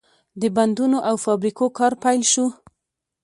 [0.41, 2.45] د بندونو او فابریکو کار پیل شو.